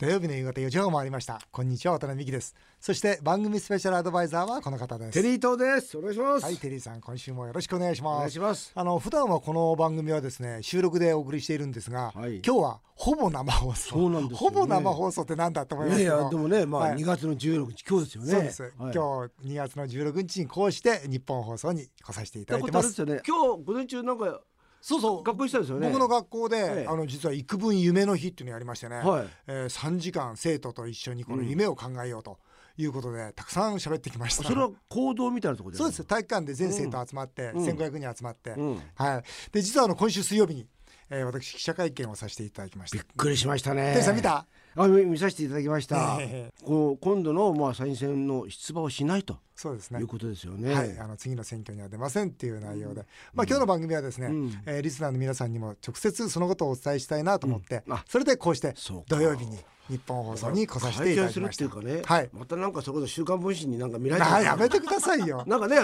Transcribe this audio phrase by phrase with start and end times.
[0.00, 1.42] 土曜日の夕方4時半回りました。
[1.50, 2.56] こんにちは渡辺美希です。
[2.80, 5.12] そして番組スペシャルアドバイザーはこの方です。
[5.12, 5.98] テリー東です。
[5.98, 6.44] お願いします。
[6.46, 8.16] はいテリーさん今週もよろしくお願いします。
[8.16, 8.72] お願いします。
[8.74, 12.36] あの普段はこの番組はですね収録でお送りしているんですが、はい。
[12.36, 13.88] 今日はほぼ生放送。
[13.90, 14.56] そうなんですよね。
[14.56, 16.96] ほぼ生放送ってなんだと思いますいやでもねまあはい。
[16.96, 18.30] 2月の16日今日ですよね。
[18.32, 18.72] そうです、はい。
[18.78, 22.96] 今日2月の16日にこうして日本放送に来させていただいてます。
[22.96, 23.48] だことあれですよね。
[23.52, 24.40] 今日午前中なんか
[24.80, 25.22] そうそう。
[25.22, 25.88] 学校行ってたんですよね。
[25.88, 26.86] 僕の学校で、ええ。
[26.88, 29.26] あの実は幾分夢の日っていうのをやりましてね、はい。
[29.46, 32.38] えー3時間生徒と一緒にこの夢を考えようと
[32.76, 34.44] いうことで、たくさん喋ってきました。
[34.44, 36.04] それは行動みたいなところでそうです。
[36.04, 37.64] 体育館で全生徒集まって、うん。
[37.64, 38.82] 1500人集まって、うん。
[38.94, 39.22] はい、
[39.52, 40.66] で実はあの今週水曜日に、
[41.10, 42.98] えー私記者会見をさせていただきました。
[42.98, 43.92] びっくりしましたね。
[43.92, 44.46] テリーさん見た？
[44.76, 46.18] あ見見させていただきました。
[46.20, 49.38] えこう今度のまあ参院選の出馬をしないと。
[49.56, 50.00] そうですね。
[50.00, 50.72] いうことですよね。
[50.72, 54.62] はい、あの次の選挙には出ませんっていう内容で、まあ、今日の番組はですね、うん。
[54.66, 57.92] えーリスナーの皆さんにも直接そのことをお伝えしたいなと思って、うん。
[57.94, 58.04] あ。
[58.08, 58.74] それでこうして
[59.08, 59.58] 土曜日に
[59.90, 61.64] 日本放送に来させていただきました。
[61.80, 62.30] ね、はい。
[62.32, 65.42] またなんかそこの週刊文春になんか見られちゃうあやめてくださいよ。
[65.48, 65.76] なんかね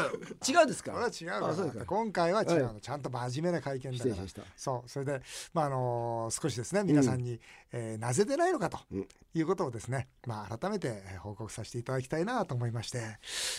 [0.48, 0.92] 違うですか？
[0.92, 1.84] これは違うか。
[1.84, 4.16] 今回は違うの、はちゃんと真面目な会見だから。
[4.56, 4.88] そう。
[4.88, 5.20] それで
[5.52, 7.40] まああの少しですね皆さんに、
[7.72, 9.08] えーなぜ出ないのかとうん。
[9.34, 13.18] いうことをですね、まあ、改めてえー報告させていただきたいなと思いまして。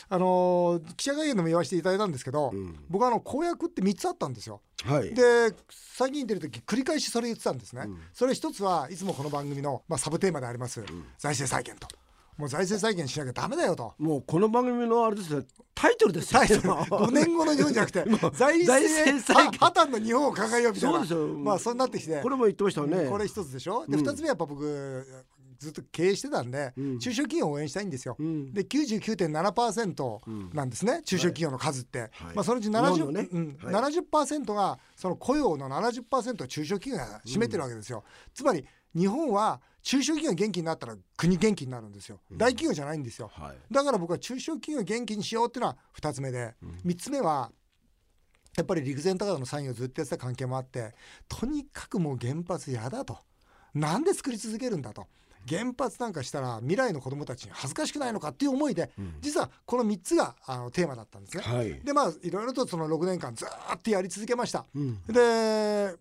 [0.10, 2.86] あの記者会見でも言わせていただいたんですけど、うん。
[2.90, 4.62] 僕はあの公約って3つあったんですよ。
[4.86, 5.14] はい。
[5.14, 7.98] で最近出る時繰り返しそれ言ってたんですね、うん。
[8.14, 10.82] それ一つはいつもこの番組の、まあ、サブテーマであります、
[11.18, 11.88] 財政再建と。
[12.38, 13.96] もう財政再建しなきゃダメだよと。
[13.98, 16.40] もうこの番組のあれですねタイトルですよ。
[16.42, 16.62] タイトル。
[16.70, 19.60] 5年後の日本じゃなくて財財政政再建。
[19.60, 20.98] 破綻の日本を考えようみたいな。
[20.98, 21.14] そうです。
[21.14, 22.22] よまあそうなってきて。
[22.22, 23.88] これも言ってましたよねこれ一つでしょ？
[23.88, 24.06] でうん。
[24.06, 25.04] 二つ目やっぱ僕
[25.58, 27.00] ずっと経営してたんで、うん。
[27.00, 28.16] 中小企業を応援したいんですよ。
[28.20, 28.54] うん。
[28.54, 32.10] で99.7%なんですね、中小企業の数って、はい。
[32.36, 33.28] まあ、そのうち日本 70%,、のね。
[33.32, 33.92] うんはい。
[33.92, 38.04] 70%がその雇用の70%を中小企業が占めてるわけですよ。
[38.34, 42.20] つまり日本は中小企業が元気になったら国元気になるんですよ。
[42.32, 43.30] 大企業じゃないんですよ。
[43.34, 43.74] はい。
[43.74, 46.56] だから僕は中小企業を元気にしようっていうのは2つ目で、
[46.86, 47.52] 3つ目は
[48.58, 50.96] やっぱり陸前高田のサインをずっとやってた関係もあって
[51.30, 53.18] とにかくもう原発嫌だと。
[53.74, 55.06] なんで作り続けるんだと
[55.48, 58.92] 原発なんかしたら未来の子どもたちに恥ずかしくないのかっていう思いで、
[59.22, 61.44] 実はこの3つがあのテーマだったんですね。
[61.44, 64.66] はいでまあいろいろとその6年間ずーっとやり続けました。
[64.76, 65.96] うんで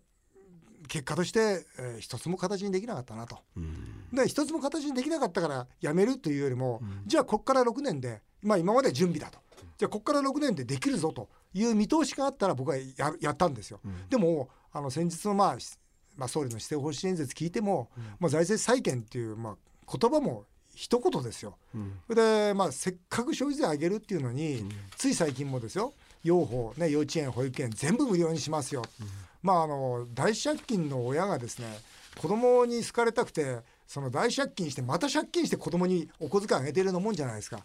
[0.87, 3.39] 結果として、えー一つも形にできなかったなと。
[3.55, 9.39] うんで一つも形にできなかったからやめるというよりも、じゃあここから6年で、まあ、今までは準備だと
[9.77, 13.79] じゃあここから6年でできるぞという見通しがあったら僕はややったんですよ。
[14.09, 15.77] でもあの先日の、まあし
[16.17, 17.89] まあ、総理の施政方針演説聞いても、
[18.19, 20.45] まあ、財政再建っていう、まあ、言葉も
[20.75, 21.57] 一言ですよ。
[21.73, 22.15] うん。
[22.15, 28.83] で、まあ、せっかく消費税上げるっていうのに、つい最近もですよ養護、ね、幼稚園保育園全部無料にしますよ、
[29.41, 31.67] まああの大借金の親がですね
[32.17, 37.61] 子供に好かれたくてその大借金してまた借金して子供にお小遣いあげてるようなもんじゃないですか、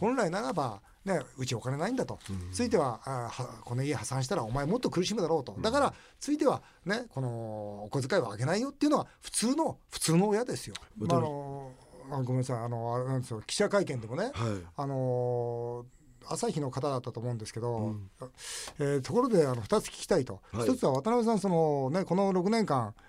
[0.00, 2.18] 本来ならば、ね、うちお金ないんだと、
[2.52, 10.74] ついてはあはこの家破産したらお前もっと苦しむだろうと、だからついては、ね、このお小遣いはあげないよっていうのは普通の普通の親ですよ。
[10.96, 11.72] まああの
[12.10, 12.58] あごめんなさい。
[12.58, 13.42] あのあれなんですよ。
[13.46, 14.32] 記者会見でもね、はい。
[14.76, 17.96] あのー朝日の方だったと思うんですけど、
[18.78, 20.62] えーところであの2つ聞きたいと、はい。
[20.64, 23.04] 一つは渡辺さんその、ね、この6年間、えー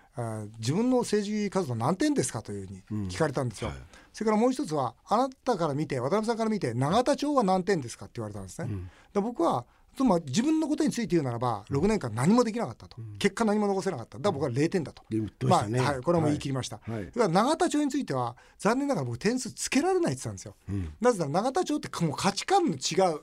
[0.59, 3.77] 自分の政治活動何点ですかというふうに聞かれたんですよ、はい。
[4.13, 8.69] それからもう一つはあなたから見て渡辺さんから見て永田町は何点ですかって言われたんですね、
[9.13, 9.65] で僕は
[9.95, 14.17] とまあ自分のことについて言うならば6年間何もできなかったと、結果何も残せなかった。
[14.17, 15.03] だから僕は0点だと、
[15.43, 17.11] まあはい、これはもう言い切りました、はい。
[17.17, 20.93] は永田町については残念ながら僕点数つけられないって言ってたんですよ、うん。
[21.01, 23.21] なぜなら永田町ってもう価値観の違う、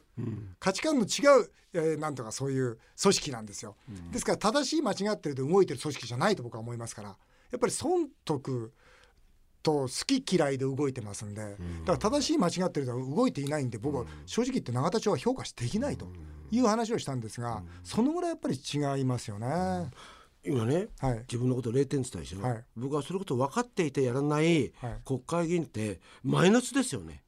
[0.58, 3.76] 価値観の違う、えーなんとかそういう組織なんですよ、
[4.10, 7.16] ですから正しい間違ってると動いてる組織じゃないと僕は思いますからや
[7.56, 8.72] っぱり損得
[9.62, 9.88] と好
[10.22, 16.08] き嫌いで動いてますんで、だから正しい間違ってると動いていないんで僕は正直言って永田町は評価できないと
[16.50, 19.46] いう話をしたんですが、そのぐらいやっぱり違いますよね。
[20.44, 21.18] 今ねはい。
[21.20, 22.64] 自分のこと0点って言ったでしょ、はい。
[22.76, 24.72] 僕はそのこと分かっていてやらない。
[25.04, 27.22] 国会議員ってマイナスですよね、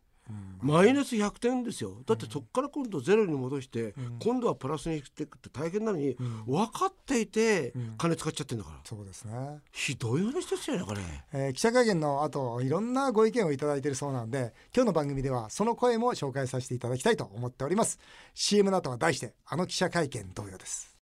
[0.62, 2.02] マイナス100点ですよ。
[2.06, 6.16] だってそこから今度ゼロに戻して、今度はプラスにしていくって大変なのに、
[6.46, 9.60] 分かっていて金使っちゃってんだから、そうですね。
[9.72, 11.00] ひどい話ですよねこれ。
[11.32, 17.98] えー記者会見の後いろんなご意見をいただいているそうなんで今日の番組ではその声も紹介させていただきたいと思っております。
[18.32, 20.96] CM の後は題してあの記者会見同様です。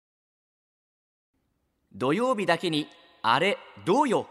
[1.94, 2.88] 土曜日だけに
[3.22, 4.28] あれどうよ。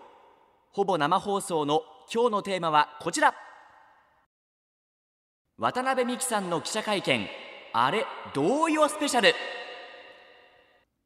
[0.72, 1.82] ほぼ生放送の
[2.12, 3.34] 今日のテーマはこちら
[5.60, 7.28] 渡辺美樹さんの記者会見。
[7.74, 9.34] あれどうよスペシャル。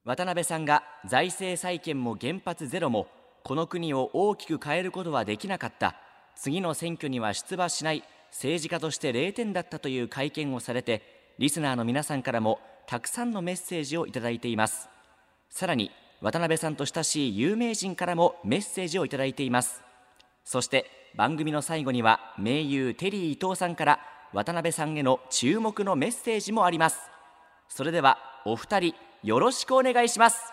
[0.04, 3.08] 渡辺さんが財政再建も原発ゼロも
[3.42, 5.96] この国を大きく変えることはできなかった。
[6.36, 14.88] 次の選挙には出馬しない政治家として0点だったという会見をされてリスナーの皆さんからもたくさんのメッセージをいただいています。
[15.50, 15.90] さらに
[16.20, 19.82] 渡辺さんと親しい有名人からもメッセージをいただいています。
[20.44, 20.86] そして
[21.16, 26.98] 番組の最後には名優テリー伊藤さんから渡辺さんへの注目のメッセージもあります。
[27.68, 30.52] それではお二人よろしくお願いします。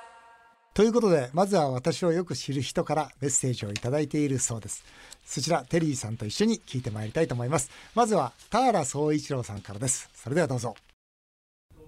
[0.75, 4.85] ということでまずは私をよく知る人からメッセージをいただいているそうです。
[5.25, 7.71] そちらテリーさんと一緒に聞いてまいりたいと思います。
[7.95, 10.11] まずは田原総一郎さんからです。
[10.13, 10.75] それではどうぞ。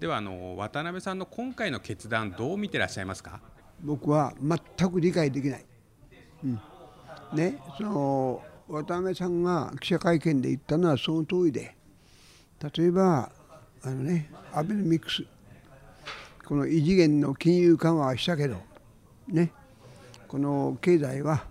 [0.00, 3.38] ではあの渡辺さんの今回の決断どう見てらっしゃいますか？
[3.84, 5.64] 僕は全く理解できない、
[6.42, 6.60] うん。
[7.32, 11.76] ね、その渡辺さんが記者会見で言ったのはその通りで
[12.62, 13.30] 例えば
[13.82, 15.24] あの、ね、アベノミクス
[16.44, 18.56] この異次元の金融緩和はしたけど、
[19.28, 19.50] ね、
[20.28, 21.44] この経済は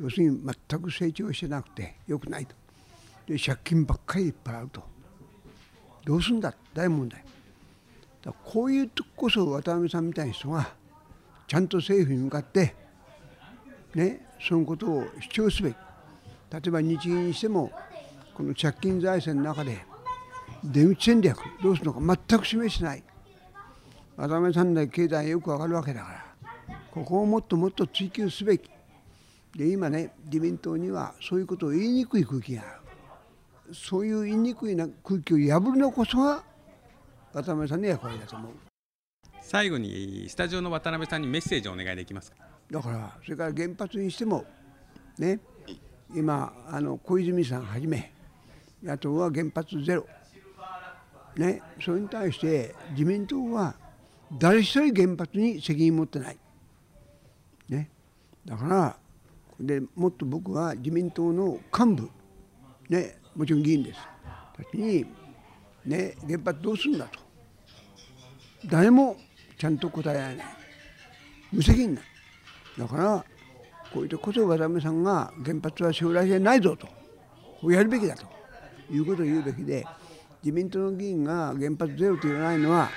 [0.00, 2.54] 要するに全く成長してなくてよくないと。
[3.26, 4.82] で借金ばっかりいっぱいあると。
[6.04, 6.54] どうすんだ？
[6.74, 7.24] 大問題。
[8.22, 10.70] だこういうとこそ渡辺さんみたいな人が
[11.46, 12.74] ちゃんと政府に向かって
[13.94, 15.76] ねそのことを主張すべき。
[16.50, 17.70] 例えば日銀にしても
[18.34, 19.84] この借金財政の中で
[20.64, 23.02] 出口戦略どうするのか全く示してない。
[24.16, 26.08] 渡辺さんだけ経済よくわかるわけだか
[26.68, 26.74] ら。
[26.90, 28.70] ここをもっともっと追求すべき。
[29.56, 33.74] で今ね自民党にはそういうことを言いにくい空気がある。
[33.74, 36.42] そういう言いにくいな空気を破るのこそが
[37.32, 38.52] 渡辺さんの役割だと思う。
[39.42, 42.38] 最後にスタジオの渡辺さんにメッセージをお願いできますか？
[42.70, 44.44] だからそれから原発にしても
[45.18, 45.40] ね
[46.14, 48.12] 今あの小泉さんはじめ
[48.82, 50.06] 野党は原発ゼロ
[51.36, 53.74] ねそれに対して自民党は
[54.38, 56.36] 誰一人原発に責任持ってない。
[57.68, 57.90] ね。
[58.44, 58.96] だから
[59.60, 62.10] でもっと僕は自民党の幹部。
[62.88, 63.18] ね。
[63.34, 64.00] もちろん議員です。
[64.56, 65.04] たちに
[65.84, 67.18] ね原発どうするんだと。
[68.66, 69.16] 誰も
[69.58, 70.46] ちゃんと答えられない。
[71.52, 72.00] 無責任な
[72.78, 73.24] だから
[73.92, 76.88] こういうとこそ渡辺さんが原発は将来性ないぞと。
[77.70, 78.34] やるべきだと。
[78.90, 79.86] いうことを言うべきで
[80.44, 82.90] 自民党の議員が原発ゼロと言わないのは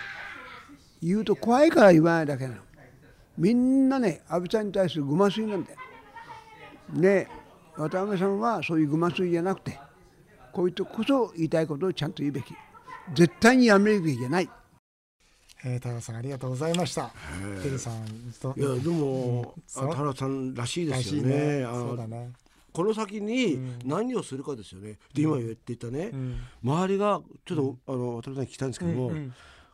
[1.02, 2.62] 言うと怖いから言わないだけなの。
[3.38, 5.78] みんなね安倍さんに対するごますりなんだよ
[6.94, 7.28] で
[7.78, 9.80] 渡辺さんはそういうごますりじゃなくて
[10.52, 12.54] こういうとこそ言いたいことをちゃんと言うべき。
[13.14, 14.50] 絶対にやめるべきじゃない。
[15.64, 17.12] えー、田原さんありがとうございました。
[17.62, 18.04] テリーさん
[18.42, 18.54] と。
[18.58, 19.86] いやでも、そう？
[19.86, 21.64] あ田原さんらしいですよらしいね。
[21.64, 22.32] あのそうだね。
[22.78, 25.00] この先に何をするかですよね。
[25.12, 26.36] で今言っていたね、ん。
[26.64, 29.12] 周りがちょっと、あの渡辺さんに聞きたいんですけども、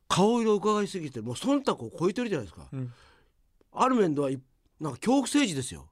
[0.07, 2.69] 顔色を伺いすぎてもう忖度を超えてるじゃないですか。
[2.77, 2.93] ん。
[3.73, 4.39] ある面ではい
[4.79, 5.89] なんか恐怖政治ですよ。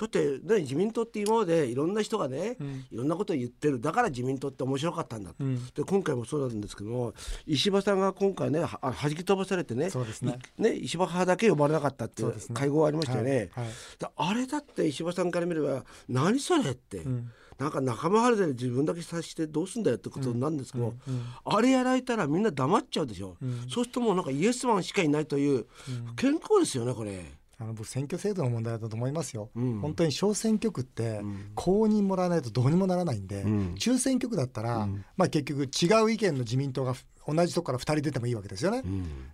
[0.00, 2.56] うんだって、ね、自民党って今までいろんな人がね、
[2.90, 3.80] いろんなことを言ってる。
[3.80, 5.66] だから自民党って面白かったんだと、ん。
[5.74, 7.14] で今回もそうなんですけども
[7.46, 10.38] 石破さんが今回ねは弾き飛ばされてねそうですね。
[10.58, 13.50] いね石破派だけ呼ばれなかったっていう会合がありましたよね。
[13.52, 13.64] はい。
[13.64, 13.74] はい。
[13.98, 17.32] だあれだって石破さんから見れば何それって、ん。
[17.58, 20.94] なんか仲間外れで自分だけさしてどうすんだよってことなんですけど、
[21.44, 23.36] あれやられたらみんな黙っちゃうでしょ、
[23.68, 25.66] そうするともうなんかイエスマンしかいないという
[26.14, 27.24] 健康ですよねこれ。
[27.60, 29.80] あの僕選挙制度の問題だと思いますよ、ん。
[29.80, 31.20] 本当に小選挙区って
[31.56, 33.74] 公認もらわないとどうにもならないんで、ん。
[33.74, 36.94] 中選挙区だったら、まあ、結局違う意見の自民党が
[37.26, 38.82] 同じとこから2人出てもいいわけですよね、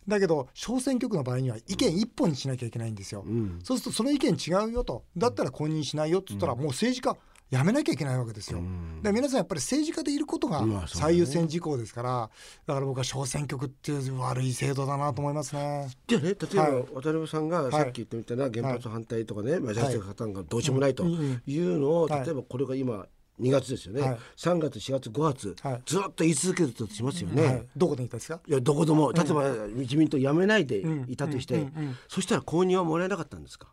[0.09, 3.61] だけど小選挙区の場合には意見1本にしなきゃいけないんですよ、ん。
[3.63, 5.05] そうするとその意見違うよと。
[5.17, 7.17] だったら公認しないよって言ったら、もう政治家
[7.51, 8.61] やめなきゃいけないわけですよ、
[9.03, 12.31] で皆さんやっぱり政治家でいることが最優先事項ですから
[12.67, 15.89] だから僕は小選挙区っていう悪い制度だなと思いますね。
[16.09, 16.73] じゃあね例えばはい。
[16.73, 22.25] 渡辺さんがさっき言ってみたいな原発反対とかね、まあ、財政破綻がどうしようもないというのを、はい。
[22.25, 23.07] 例えばこれが今
[23.41, 24.19] 2月ですよね、はい。
[24.37, 25.83] 3月4月5月、はい。
[25.87, 27.45] ずっと言い続けるとしますよね。
[27.45, 28.41] はい、どこで言ったんですか？
[28.47, 31.67] いやどこでも例えば自民党辞めないでいたとして、
[32.09, 33.69] そしたら公認はもらえなかったんですか？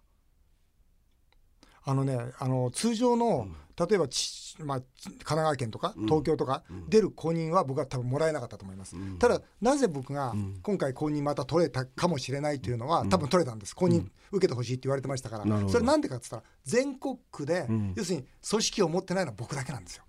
[1.84, 3.48] あのねあの通常の、
[3.78, 13.76] 例えばち、まあ、神奈川県とか東京とか出る公認は僕は多分もらえなかったと思います、ただなぜ僕が今回公認また取れたかもしれないというのは、多分取れたんです。
[13.76, 20.04] 公認受けてほしいって言われてましたから、それなんでかって言ったら全国区で、要するに組織を持ってないのは僕だけなんですよ。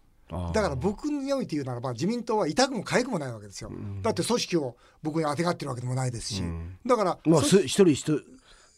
[0.54, 6.42] だから僕において言うならば自民党は痛くも痒くもないわけですよ、だって組織を僕にあてがってるわけでもないですし、
[6.86, 8.20] だからまあ一人一人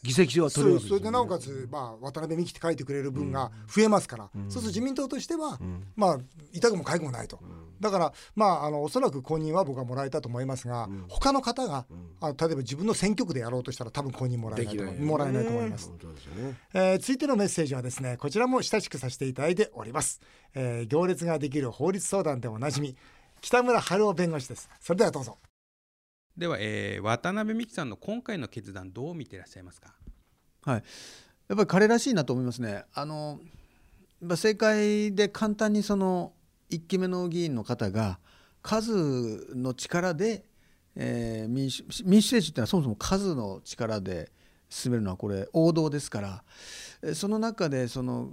[0.05, 5.59] 議席は取るそれでなおかつ、まあ、渡辺美樹って書いてくれる分が増えますから、そうすると自民党としては、
[5.97, 6.19] まあ
[6.53, 7.41] 痛くも痒くもないと、
[7.81, 11.87] だからまああのおそらく公認は僕はもらえたと思いますが、他の方が、
[12.21, 15.89] あの例えば自分の選挙区でやろうとしたら多分公認もらえないともらえないと思います。
[15.89, 15.97] ね。
[16.75, 20.21] えー続いてのメッセージはですねこちらも親しくさせていただいております、
[20.55, 22.95] えー行列ができる法律相談でおなじみ
[23.41, 24.69] 北村春夫弁護士です。
[24.81, 25.39] それではどうぞ
[26.37, 29.95] では、えー渡辺美樹さんの今回の決断どう見ていらっしゃいますか？
[30.64, 30.83] はい、
[31.49, 32.85] やっぱり彼らしいなと思いますね。
[32.93, 33.38] あの
[34.21, 36.33] 政界で簡単にその
[36.71, 38.19] 1期目の議員の方が
[38.62, 40.45] 数の力で、
[40.97, 44.33] えー民主民主政治っていうのはそもそも数の力で
[44.69, 46.43] 進めるのはこれ王道ですか
[47.05, 48.29] らその中でその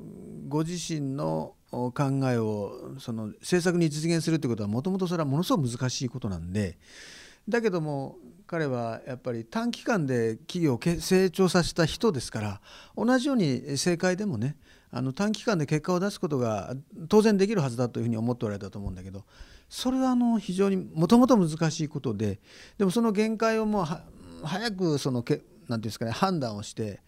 [0.47, 1.93] ご自身の考
[2.23, 6.79] えをその政策に実現するということはもともとそれはものすごく難しいことなんで
[7.47, 8.17] だけども
[8.47, 12.61] 彼はやっぱり短期間で企業を成長させた人ですから
[12.97, 14.57] 同じように政界でもね
[14.91, 16.75] あの短期間で結果を出すことが
[17.07, 19.23] 当然できるはずだというふうに思っておられたと思うんだけど
[19.69, 22.39] それはあの非常にもともと難しいことで
[22.77, 26.99] でもその限界をもう早くそのけなんていうんですかね判断をして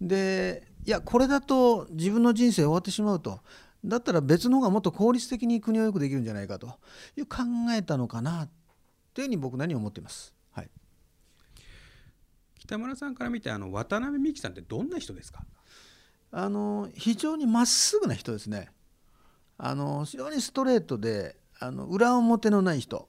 [0.00, 3.40] でいやこれだと自分の人生終わってしまうと。
[3.84, 6.66] だったら別の方がもっと効率的に国をよくできるんじゃないかと。
[7.16, 8.48] いう考えたのかな
[9.16, 10.34] というふうに僕なりに思っています？
[10.52, 10.68] はい。
[12.58, 15.42] 北村さんから見てあの渡辺美樹さんってどんな人ですか？
[16.32, 18.68] あの非常にまっすぐな人ですね。
[19.56, 23.08] あの非常にストレートであの裏表のない人。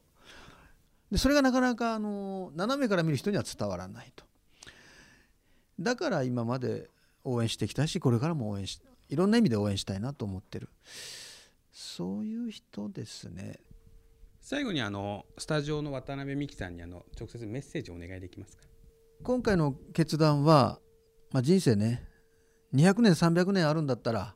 [1.12, 4.24] でそれがなかなかあの斜めから見る人には伝わらないと。
[5.78, 6.90] だから今まで
[7.26, 10.70] 応援してきたしこれからも応援しいろんな意味で応援したいなと思ってる。
[11.74, 13.60] そういう人ですね
[14.50, 18.64] 最後にあのスタジオの渡辺美樹さんにあの直接メッセージをお願いできますか？
[19.22, 20.80] 今回の決断は、
[21.34, 22.08] まあ、人生ね
[22.74, 24.36] 200年300年あるんだったら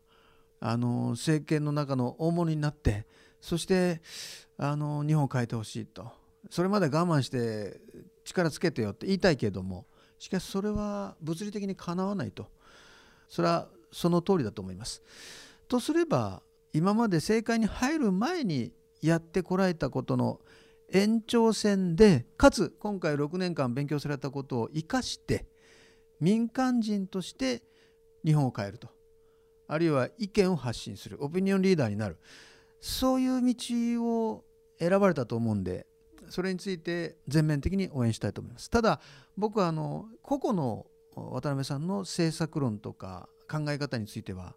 [0.60, 3.08] あの政権の中の大物になって
[3.39, 4.01] そして
[4.58, 6.12] あの日本を変えてほしいと。
[6.50, 7.80] それまで我慢して
[8.25, 9.86] 力つけてよって言いたいけれども
[10.20, 12.50] しかしそれは物理的にかなわないと。
[13.30, 15.03] それはその通りだと思います。
[15.70, 16.41] とすれば
[16.74, 20.39] 今まで政界に入る前にやってこられたことの
[20.91, 25.46] 延長線でかつ今回6年間勉強されたことを生かして
[26.20, 27.63] 民間人として
[28.24, 28.89] 日本を変えると。
[29.67, 31.17] あるいは意見を発信する。
[31.24, 32.17] オピニオンリーダーになる。
[32.81, 34.43] そういう道を
[34.79, 35.86] 選ばれたと思うんで
[36.29, 38.70] それについて全面的に応援したいと思います。
[38.70, 39.00] ただ
[39.38, 44.55] 僕はあの個々の渡辺さんの政策論とか考え方については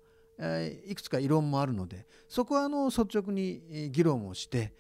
[0.89, 4.73] いくつか異論もあるのでそこはあの率直にえー議論をして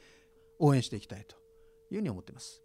[0.58, 1.36] 応援していきたいと
[1.90, 2.60] いうふうに思っています。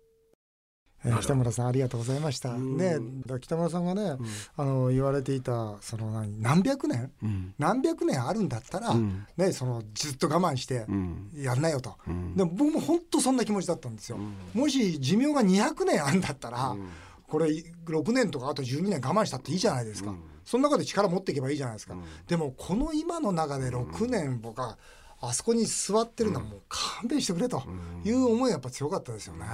[1.03, 2.50] えー北村さんありがとうございました。
[2.51, 2.98] うんね、
[3.39, 4.17] 北村さんがね、
[4.58, 11.96] あの言われていたその何何百年、うん何百年あるんだったら、うんねそのずっと我慢してうんやんなよと。
[12.08, 14.17] うんでも僕も本当そんな気持ちだったんですよ。
[14.53, 16.75] もし寿命が200年あるんだったら、
[17.27, 17.46] これ
[17.86, 20.13] 6年とかあと12年我慢したっていいじゃないですか。
[20.50, 21.94] その中で力持っていけばいいじゃないですか。
[22.27, 24.79] でもこの今の中で6年僕は
[25.22, 27.62] あそこに座ってるのはもう勘弁してくれと
[28.03, 29.46] いう思いがやっぱ強かったですよね。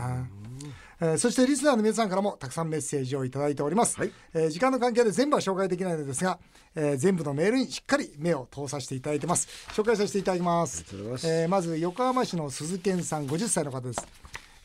[1.01, 4.11] えーそしてリスナーの皆さんからもたくさんメッセージをいただいております、はい。
[4.33, 6.39] えー時間の関係で全部は紹介できないのですが、
[6.75, 9.49] えー全部のメールにしっかり目を通させていただいてます。
[9.73, 10.85] 紹介させていただきます。
[11.25, 14.07] えーまず横浜市の鈴健さん50歳の方です、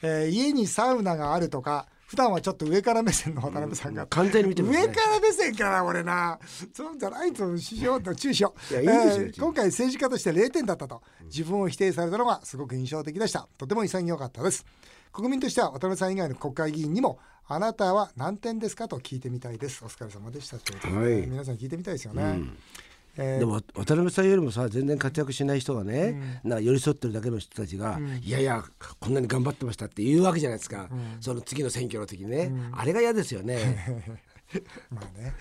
[0.02, 4.86] えー家にサウナがあるとか普段はちょっと上から目線の渡辺さんが、完全に見てますね。
[4.88, 6.40] 上から目線かな俺な。
[6.74, 8.74] そうじゃないとしようと注意しよう。
[8.74, 11.02] いやいいですよえー今回政治家として0点だったと。
[11.26, 13.48] 自分を否定されたのがすごく印象的でした。
[13.58, 14.66] とても潔かったです。
[15.12, 19.84] 国民としては渡辺さん以外の国会議員にもあなたは何点ですかと聞いてみたいです。
[19.84, 20.58] お疲れ様でした。
[20.58, 21.26] ということで、はい。
[21.28, 22.40] 皆さん聞いてみたいですよね、
[23.16, 23.38] えー。
[23.40, 26.58] でも渡辺さんよりもさ全然活躍しない人がね、なん。
[26.58, 28.64] か寄り添ってるだけの人たちが、いやいや
[28.98, 30.88] こんなに頑張ってましたって言うわけじゃないですか、
[31.20, 34.06] その次の選挙の時にね、あれが嫌ですよね。
[34.90, 35.34] まあね。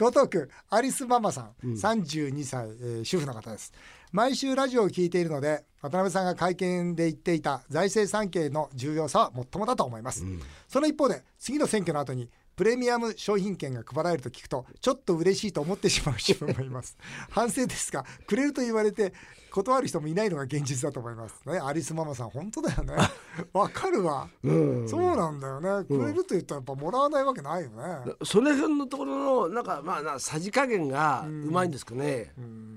[0.00, 3.72] 江東区アリスママさん、32歳、えー主婦の方です。
[4.12, 10.24] 毎週ラジオを聞いているので渡辺さんが会見で言っていた財政産経の重要さは最もだと思います、
[10.68, 12.28] その一方で次の選挙の後に
[12.60, 16.94] プレミアム商品券が配られると聞くとちょっと嬉しいと思ってしまう自分もいます。
[17.30, 19.14] 反省ですがくれると言われて
[19.50, 21.40] 断る人もいないのが現実だと思います。
[21.46, 22.96] ねアリスママさん本当だよね。
[23.54, 25.86] わかるわ、そうなんだよね。
[25.86, 32.34] くれると言ったらやっぱもらわないわけないよね、その辺のところのなんかまあなさじ加減がうまいんですかね。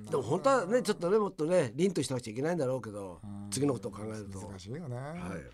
[0.09, 3.19] でも本当はねちょっとねもっとね凛としなくちゃいけないんだろうけど、
[3.51, 4.39] 次のことを考えると。
[4.39, 4.95] 難しいよね、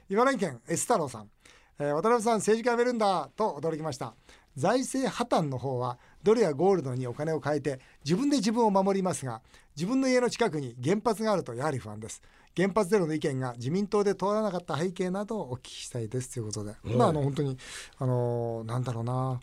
[0.08, 0.14] い。
[0.14, 1.32] 茨城県？S 太郎さん、
[1.80, 4.14] えー渡辺さん政治家辞めるんだと驚きました。
[4.58, 9.42] 財政破綻の方はドルやゴールドにお金を変えて自分で自分を守りますが
[9.76, 12.22] 自分の家の近くに原発があるとやはり不安です。
[12.58, 16.34] 原発ゼロの意見が自民党で通らなかった背景などをお聞きしたいです。
[16.34, 17.58] ということで、まああの本当に
[17.98, 19.40] あのなんだろうな。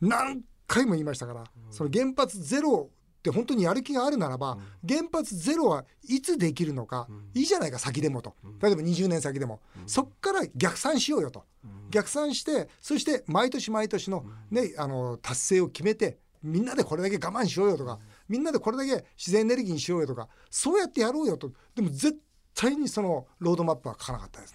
[0.00, 2.88] 何回も言いましたから、その原発ゼロ
[3.20, 4.58] って本当にやる気があるならば、
[4.88, 8.34] 原発ゼロはいつできるのか、いいじゃないか先でもと。
[8.62, 11.44] 例えば20年先でも、そっから逆算しようよと、
[11.90, 17.98] 逆算してそして毎年毎年の,、ね、あの達成を決めてみんなでこれだけ我慢しようよとか
[18.28, 21.52] みんなでこれだけ自然エネルギーにしようよとかそうやってやろうよと。
[21.74, 22.18] でも絶
[22.54, 24.54] 対にそのロードマップは書かなかったです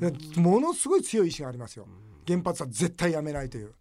[0.00, 0.10] ね。
[0.10, 1.86] でものすごい強い意志がありますよ。
[2.26, 3.72] 原発は絶対やめないという。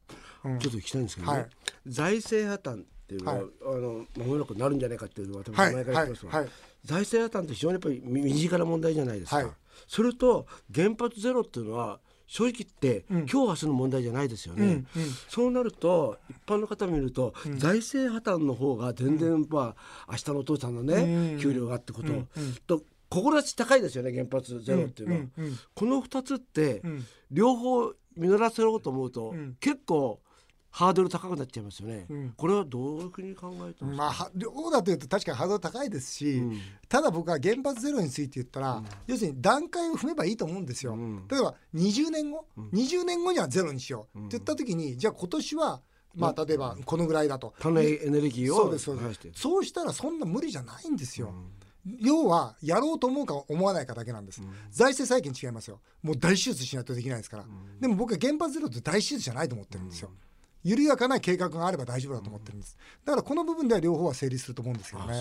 [0.46, 0.60] うん。
[0.60, 1.50] ちょっと聞きたいんですけどね、はい。
[1.88, 3.46] 財政破綻っていうのは、はい。
[3.62, 6.52] あの間もなくなるんじゃないかっていうのは多分はい前から言ってますが、はいはい。
[6.84, 9.48] 財政破綻って非常にやっぱり身身近な問題じゃないですか、はい。
[9.88, 14.86] それと原発ゼロっていうのは正直言って、今日明日の問題じゃないですよね、うんうん。
[15.30, 19.76] そうなると一般の方見ると、財政破綻の方が全然、ま
[20.08, 21.40] あ明日のお父さんのね、うん。
[21.40, 22.28] 給料がってこと、うん
[22.66, 25.46] と志高いですよね原発ゼロっていうのは、うんうん。
[25.46, 27.06] うんこの2つって、うん。
[27.32, 29.56] 両方実らせようと思うと、ん。
[29.60, 30.20] 結構
[30.76, 32.34] ハードル高くなっちゃいますよね、ん。
[32.36, 36.60] これはどういうふうに考えてますか、まあは両方だというと確かにハードル高いですし、うん。
[36.90, 40.98] ただ僕は原発ゼロについて言ったら、要するに段階を踏めばいいと思うんですよ。
[40.98, 41.26] ん。
[41.30, 44.18] 例えば20年後、20年後にはゼロにしよう。
[44.18, 45.82] って言った時に、じゃあ今年は
[46.14, 47.54] まあ例えばこのぐらいだと。
[47.60, 48.58] 種エネルギーを
[49.34, 51.34] そうしたらそんな無理じゃないんですよ。
[52.02, 54.42] 要はやろうと思うか思わないかだけなんです、
[54.72, 55.80] 財政再建違いますよ。
[56.02, 57.46] もう大手術しないとできないですから、
[57.80, 60.10] でも僕は原発ゼロって大手術じゃないと思ってるんですよ、
[60.66, 62.76] 緩やかな計画があれば大丈夫だと思ってるんです。
[63.06, 65.14] だからこの部分では両方は成立すると思うんですけどね。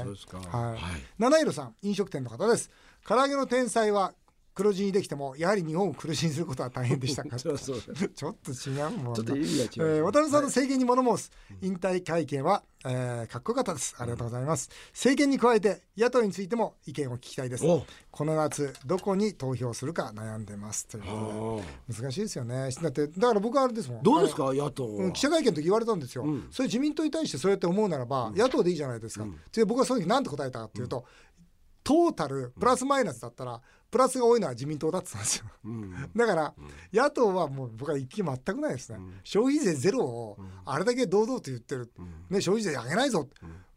[0.48, 0.78] はい。
[1.18, 2.70] 七色さん飲食店の方です。
[3.06, 4.14] 唐揚げの天才は
[4.54, 7.38] 黒字にできてもやはり日本を黒字にすることは大変でしたか？
[7.40, 7.78] そうそう。
[7.80, 9.14] ちょっと違うもんな。
[9.14, 9.96] ちょっと意味が違う。
[9.96, 11.30] えー渡辺さんの政権に物申す、
[11.60, 13.94] 引退会見は、えーかっこよかったです。
[13.98, 14.70] ありがとうございます。
[14.92, 17.66] 政権に加えて野党についても意見を聞きたいです。
[17.66, 17.84] お。
[18.12, 22.70] この夏どこに投票するか悩んでますというこあとで難しいですよね。
[22.80, 24.02] だってだから僕はあれですもん。
[24.04, 31.04] どうですあか野党うん記者会見の時言われたんですよ、それ自民党に対してそうやって思うならば、野党でいいじゃないですか、で僕はその時何て答えたかっていうと、
[31.82, 33.60] トータルプラスマイナスだったら
[33.94, 35.44] プラスが多いのは自民党だったんですよ、
[36.16, 36.52] だから、
[36.92, 41.92] 野党はもう僕は行き全くないですね、消費税ゼロをあれだけ堂々と言ってる、
[42.28, 43.28] ね、消費税上げないぞ、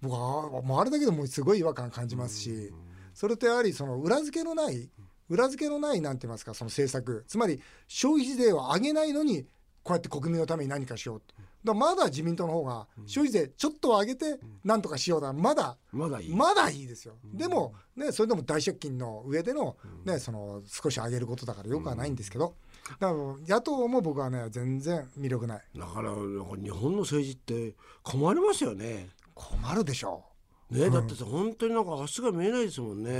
[0.01, 2.73] 僕はもうあれだけでもうすごい違和感感じますし、
[3.13, 4.89] それとやはりその裏付けのない
[5.29, 7.23] 裏付けのないなんて言いますかその政策。
[7.27, 9.43] つまり消費税を上げないのに
[9.83, 15.33] こうやって国民のために何かしようとだまだ自民党の方が消費税ちょっと上げて何とかしようだ。
[15.33, 15.77] まだ。
[15.91, 16.35] まだいい。
[16.35, 22.55] まだいいですよ、でも、ね、それでも大借金の上での,、ね、その少し上げることだからよくはないんですけど、
[22.99, 25.61] だから野党も僕はね全然魅力ない。
[25.75, 29.09] だから日本の政治って困りますよね。
[29.33, 30.23] 困るでしょ
[30.69, 33.11] ね、だってさ本当になんか明日が見えないですもんね、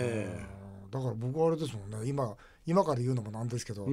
[0.90, 2.08] うだから僕はあれですもんね。
[2.08, 2.36] 今
[2.68, 3.88] 今から言うのもなんですけど、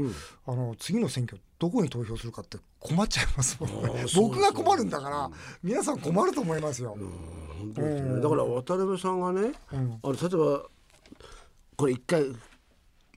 [0.47, 4.05] あの次の選挙どこに投票するかって困っちゃいますもんね。
[4.17, 5.31] 僕が困るんだから
[5.63, 6.97] 皆さん困ると思いますよ、
[7.75, 8.21] すね。
[8.21, 10.01] だから渡辺さんがね、うん。
[10.03, 10.67] あの例えば
[11.77, 12.35] これ一回い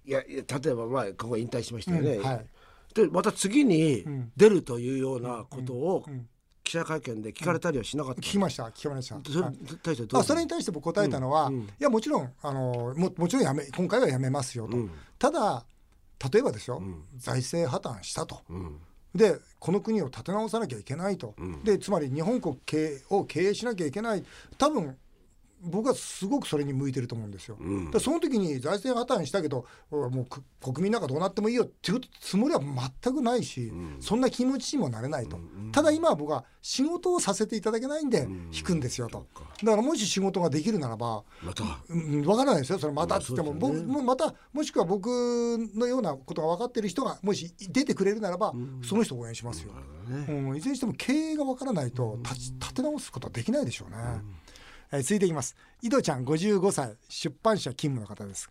[0.06, 2.46] やいや例えばまあここ引退しましたよね、うんはい。
[2.94, 4.32] でまた次にん。
[4.38, 6.06] 出るというようなことを
[6.68, 9.16] 記者会見で聞かれたりはしなかった、聞きました聞きました。
[9.32, 9.48] それ
[9.82, 11.50] 対してどうあそれに対して僕答えたのは、
[11.80, 14.78] いやもちろんあのももちろんやめ今回はやめますよと、
[15.18, 15.66] ただ
[16.32, 16.84] 例えばですよ、
[17.16, 18.42] 財政破綻したと、
[19.16, 24.26] でこの国を立て直さなきゃいけないと、でつまり日本国経営を経営しなきゃいけない。
[24.58, 24.98] 多分
[25.62, 27.58] 僕はすごくそれに向いてると思うんですよ。
[27.58, 35.40] だからその時に財政破綻したけどもうく国民なんかどうなってもいいよっていうつもりは全くないし、そんな気持ちにもなれないと、
[35.72, 39.26] ただ今は僕は仕事をさせていただけないんで引くんですよと、
[39.64, 41.64] だからもし仕事ができるならばまた。
[41.90, 42.80] うん、分からないですよ。
[42.80, 49.72] それまたっつっても、僕もまたもしくは僕のようなことが分かってる人がもし出てくれるならば、その人を応援しますよ、
[50.28, 50.56] うん。
[50.58, 53.98] いずれにしても経営が分からないと立ち立て直すことはできないでしょうね、
[54.92, 55.56] えー続いていきます。
[55.82, 58.50] 井戸ちゃん55歳出版社勤務の方です。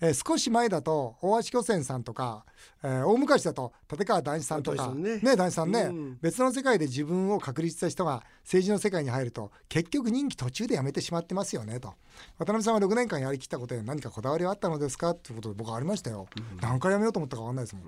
[0.00, 2.44] えー少し前だと大橋巨泉さんとか、
[2.82, 5.18] えー大昔だと立川談志さんとかね。
[5.18, 6.18] ね談志さんね、うん。
[6.20, 11.94] 別の世界で自分を確立した人が政治の世界に入ると結局任期途中で辞めてしまってますよねと。
[12.38, 16.26] 渡辺さんは6年間やりきったことに何かこだわりはあったのですかっていうことで僕はありましたよ、
[16.60, 17.84] 何回辞めようと思ったか分かんないですもん、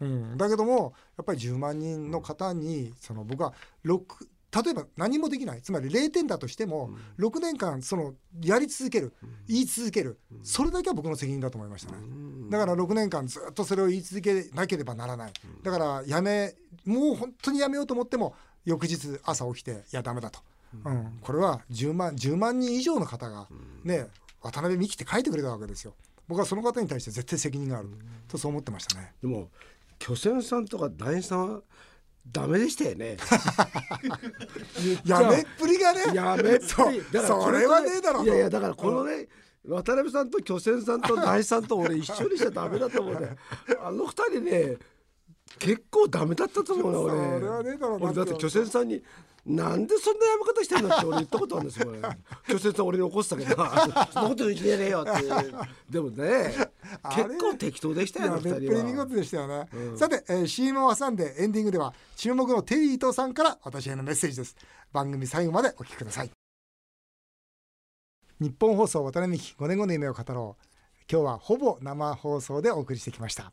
[0.00, 0.36] うん。
[0.36, 4.02] だけどもやっぱり10万人の方にその僕は6
[4.54, 5.62] 例えば何もできない。
[5.62, 9.12] つまり0点だとしても6年間そのやり続ける。
[9.48, 10.18] 言い続ける。
[10.42, 11.98] それだけは僕の責任だと思いましたね。
[12.50, 15.32] だから6年間ずっとそれを言い続けなければならない。
[15.62, 18.34] だからやめもう本当にやめようと思っても
[18.64, 20.40] 翌日朝起きていやダメだと。
[20.84, 23.46] うん、これは10万10万人以上の方が
[23.84, 24.06] ね
[24.42, 25.94] 渡辺美樹って書いてくれたわけですよ。
[26.28, 27.88] 僕はその方に対して絶対責任がある。
[28.28, 29.14] とそう思ってましたね。
[29.22, 29.48] でも
[29.98, 31.60] 巨泉さんとか大師さんは
[32.30, 33.16] ダメでしたよね。
[35.04, 36.02] やめっぷりがね。
[36.14, 36.68] やめっぷり。
[36.68, 37.04] そう。
[37.12, 39.28] だからこそれはねえだろいやいやだからこのね、
[39.66, 43.36] 渡辺さんと巨泉さんと大師さんと俺一緒にしちゃダメだと思うね。
[43.82, 44.76] あの二人ね
[45.58, 47.12] 結構ダメだったと思うな俺。
[47.12, 49.02] それはねえだろ俺だって巨泉さんに
[49.44, 52.00] なんでそんなやめ方してんのって俺言ったことあるんですよ 俺。
[52.00, 55.22] 巨泉さん俺に怒ってたけどそんなこと言ってねえよって。
[55.90, 56.54] でもね
[57.14, 64.56] 結構適当でしたよいやめっあの二人は見事でしたよね、さて、えー、CM を挟んでエンディングでは注目のテリー伊藤さんから私へのメッセージです。
[64.92, 66.30] 番組最後までお聞きください。
[68.40, 70.64] 日本放送渡辺美希5年後の夢を語ろう。
[71.10, 73.52] 今日はほぼ生放送でお送りしてきました、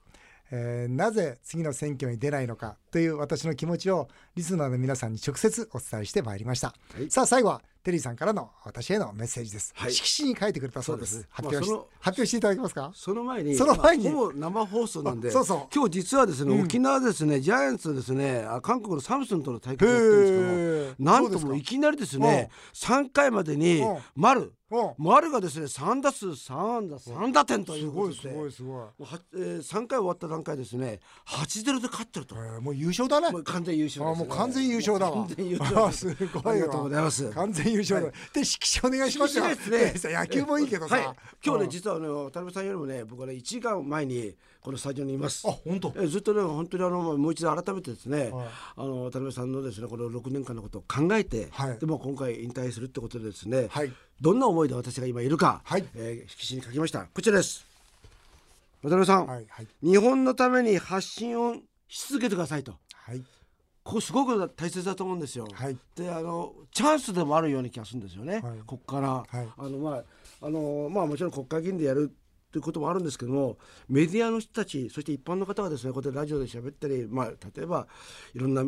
[0.52, 7.10] えーなぜ次の選挙に出ないのかという私の気持ちをリスナーの皆さんに直接お伝えしてまいりました、はい。
[7.10, 9.94] さあ最後はテリーさんからの私へのメッセージです、はい。
[9.94, 11.28] 色紙に書いてくれたそうです。
[11.30, 12.92] 発表し、まあ発表していただけますか？
[12.94, 14.10] その前にその前に。
[14.10, 15.68] まあ生放送なんであそうそう。
[15.74, 16.64] 今日実はですね、うん。
[16.64, 23.98] 沖縄ですねジャイアンツですねあ韓国のサムスンとの対決をやってるんですけどなんともいきなりですね3回までにうん。
[24.16, 24.52] 丸うん
[24.98, 28.34] 丸がですね3打数3安打3打点といすうことで。
[28.34, 33.32] ごいすごいすごい、えー、3回終わった段階ですね8-0で勝ってると、えーもう優勝だね。
[33.32, 35.26] もう完全優勝です、ね、あもう完全優勝だわ。
[35.26, 36.08] 完全優勝あす。
[36.34, 36.52] ごいわ。
[36.52, 37.30] ありがとうございます。
[37.32, 39.48] 完全優勝だ、はで色紙お願いしますよ。
[39.48, 39.56] ね。
[40.04, 41.04] 野球もいいけどさ、はい、
[41.44, 41.70] 今日ねうん。
[41.70, 45.48] 実はあの渡辺さんよりもね僕はね1時間前にこのスタジオにいます。
[45.48, 45.94] あ本当。
[45.98, 48.48] えずっとね本当にあのもう一度改めてですね、はい。
[48.76, 51.78] あの渡辺さんのですねこの6年間のことを考えて、はい。
[51.80, 53.94] でも今回引退するってことでですね、はい。
[54.20, 55.86] どんな思いで私が今いるか、はい。
[55.96, 57.06] えー色紙に書きました。
[57.06, 57.66] こちらです。
[58.84, 59.68] 渡辺さん、はいはい。
[59.82, 61.56] 日本のために発信を
[61.88, 62.76] し続けてくださいと。
[62.94, 63.24] はい。
[63.84, 65.48] ここすごく大切だと思うんですよ。
[65.54, 65.78] はい。
[65.96, 68.60] であのチャンスでもあるような気がするんですよね、はい。
[68.66, 69.48] ここから、はい。
[69.58, 70.04] あのまあ
[70.46, 72.14] あのまあもちろん国会議員でやる
[72.52, 73.58] ということもあるんですけども
[73.88, 77.88] メディアの人たちそして一般の方がですねこうやってラジオで喋ったり、まあ、例えば
[78.34, 78.64] いろんな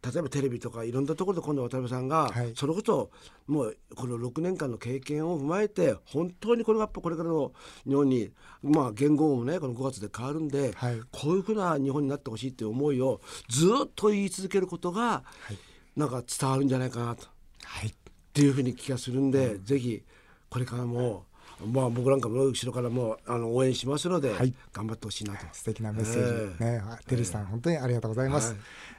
[0.00, 2.52] 例えばテレビとかいろんなところで今度渡辺さんが、はい。
[2.54, 3.10] そのこと
[3.48, 7.52] もうこの6年間の経験を踏まえて本当にこれがやっぱこれからの
[7.84, 8.30] 日本に
[8.62, 11.00] まあ言語もねこの5月で変わるんで、はい。
[11.10, 15.24] こういうふうな日本になってほしいっていう思いをずっと言い続けることが、
[15.96, 17.26] なんか伝わるんじゃないかなと。
[17.64, 17.88] はい。
[17.88, 17.92] っ
[18.32, 20.04] ていうふうに気がするんで、ぜひ
[20.48, 21.26] これからも、
[21.66, 24.54] まあ、僕なんかも後ろからもあの応援しますので、はい。
[24.72, 25.46] 頑張ってほしいなと。
[25.52, 26.82] 素敵なメッセージ、えね。
[27.06, 28.58] テリーさん、本当にありがとうございます、はい。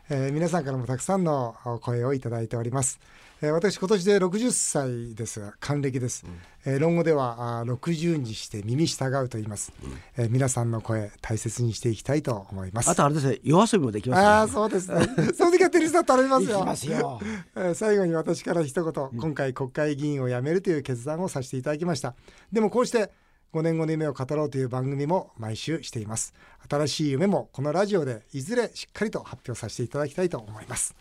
[0.09, 2.99] えー皆さんからもたくさんのお声をいただいております、
[3.41, 6.25] えー私今年で60歳ですが還暦です、
[6.65, 9.71] えー論語ではあー60にして耳従うと言います、
[10.17, 12.89] えー皆さんの声大切にしていきたいと思います。
[12.89, 15.07] あとあれですね夜遊びもできますああそうですね。
[15.37, 16.41] その時はテリーさん頼みま
[16.75, 17.19] すよ。
[17.75, 22.15] 最後に私から一言、今回国会議員を辞めるという決断をさせていただきました。
[22.51, 23.11] でもこうして
[23.53, 26.33] 5年後の夢を語ろうという番組も毎週しています。
[26.69, 30.93] 新しい夢もこのラジオでいずれしっかりと発表させていただきたいと思います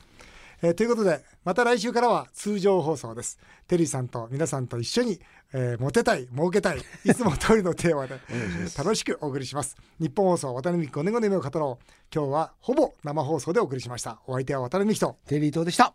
[0.62, 3.38] えーということでまた来週からは通常放送です。
[3.66, 5.20] テリーさんと皆さんと一緒に、
[5.52, 8.18] えーモテたい儲けたい いつも通りのテーマで
[8.76, 9.76] 楽しくお送りします。
[10.00, 11.84] 日本放送渡辺美希5年後の夢を語ろう。
[12.14, 14.20] 今日はほぼ生放送でお送りしました。
[14.26, 15.94] お相手は渡辺美希とテリー東でした。